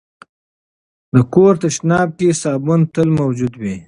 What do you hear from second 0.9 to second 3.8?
د کور تشناب کې صابون تل موجود وي.